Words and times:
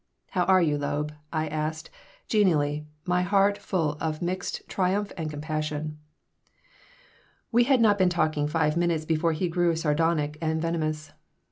"How 0.31 0.45
are 0.45 0.63
you, 0.63 0.79
Loeb?" 0.79 1.13
I 1.31 1.47
asked, 1.47 1.91
genially, 2.27 2.87
my 3.05 3.21
heart 3.21 3.59
full 3.59 3.97
of 4.01 4.19
mixed 4.19 4.67
triumph 4.67 5.11
and 5.15 5.29
compassion 5.29 5.99
We 7.51 7.65
had 7.65 7.81
not 7.81 7.99
been 7.99 8.09
talking 8.09 8.47
five 8.47 8.75
minutes 8.75 9.05
before 9.05 9.33
he 9.33 9.47
grew 9.47 9.75
sardonic 9.75 10.39
and 10.41 10.59
venomous. 10.59 11.11